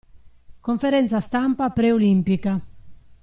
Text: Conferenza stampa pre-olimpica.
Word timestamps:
Conferenza 0.67 1.19
stampa 1.19 1.69
pre-olimpica. 1.69 2.59